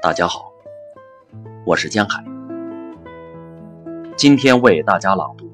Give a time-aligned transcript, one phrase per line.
[0.00, 0.52] 大家好，
[1.66, 2.24] 我是江海，
[4.16, 5.44] 今天为大家朗读《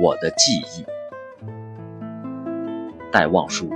[0.00, 0.84] 我的记忆》，
[3.10, 3.68] 戴望舒。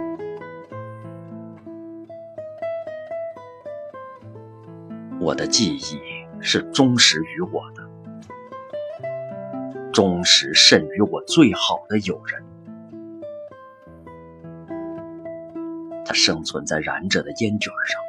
[5.18, 5.98] 我的记忆
[6.40, 7.82] 是忠实于我的，
[9.92, 12.44] 忠实甚于我最好的友人。
[16.04, 18.07] 它生存在燃着的烟卷上。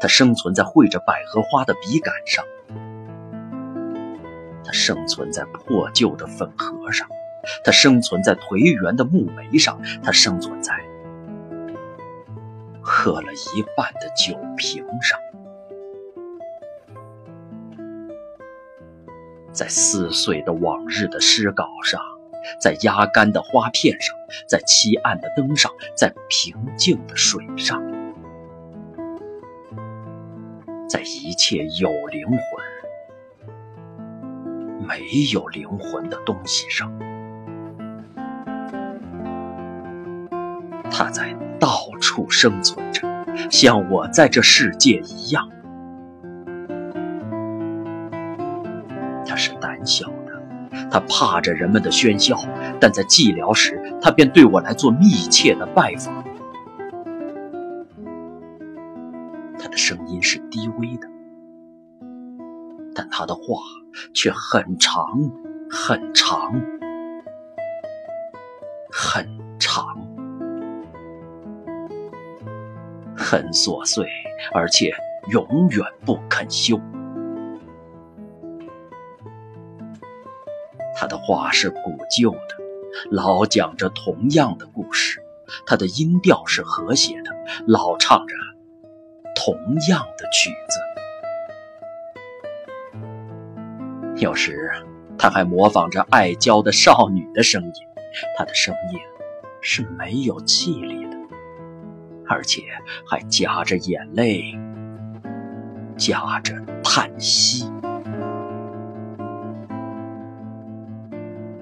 [0.00, 2.44] 它生存在绘着百合花的笔杆上，
[4.64, 7.08] 它生存在破旧的粉盒上，
[7.64, 10.74] 它生存在颓垣的木楣上，它生存在
[12.80, 15.18] 喝了一半的酒瓶上，
[19.52, 22.00] 在撕碎的往日的诗稿上，
[22.60, 27.97] 在压干的花片上，在漆暗的灯上，在平静的水上。
[30.88, 32.38] 在一切有灵魂、
[34.86, 35.00] 没
[35.34, 36.90] 有灵魂的东西上，
[40.90, 43.06] 它在到处生存着，
[43.50, 45.46] 像我在这世界一样。
[49.26, 52.34] 它是胆小的，它怕着人们的喧嚣，
[52.80, 56.24] 但在寂寥时，它便对我来做密切的拜访。
[59.58, 61.08] 他的声音是低微的，
[62.94, 63.60] 但他的话
[64.14, 65.30] 却很长
[65.70, 66.52] 很长
[68.90, 69.28] 很
[69.58, 69.84] 长，
[73.16, 74.08] 很琐碎，
[74.52, 74.92] 而且
[75.30, 76.80] 永远不肯休。
[80.96, 82.38] 他的话是古旧的，
[83.10, 85.20] 老讲着同样的故事；
[85.66, 87.30] 他的音调是和谐的，
[87.66, 88.34] 老唱着。
[89.48, 89.56] 同
[89.88, 90.78] 样的曲子，
[94.16, 94.70] 有时
[95.16, 97.72] 他还模仿着爱娇的少女的声音，
[98.36, 98.98] 他的声音
[99.62, 101.16] 是没有气力的，
[102.28, 102.60] 而且
[103.06, 104.54] 还夹着眼泪，
[105.96, 106.52] 夹着
[106.84, 107.72] 叹息。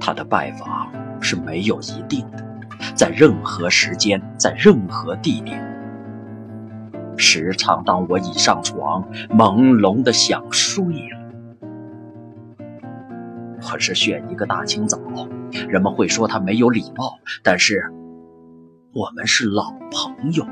[0.01, 0.91] 他的拜访
[1.23, 2.45] 是没有一定的，
[2.97, 5.76] 在任何时间，在任何地点。
[7.17, 11.19] 时常当我已上床，朦胧的想睡了，
[13.63, 14.99] 或是选一个大清早，
[15.69, 17.91] 人们会说他没有礼貌，但是
[18.93, 20.47] 我们是老朋友。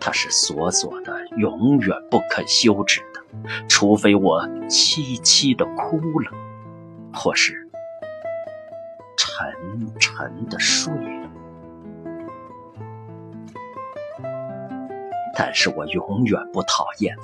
[0.00, 3.20] 他是锁锁的，永远不肯休止的，
[3.68, 6.30] 除非我凄凄的哭了，
[7.12, 7.68] 或是
[9.16, 9.46] 沉
[9.98, 11.30] 沉的睡了。
[15.42, 17.16] 但是我永远不讨厌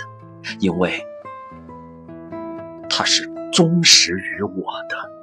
[0.43, 0.99] 他，因为
[2.89, 5.16] 他是忠实于我的。